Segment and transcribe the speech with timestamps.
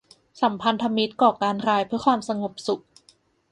[0.41, 2.83] สัมพันธมิตรก่อการร้ายเพื่อความสงบสุข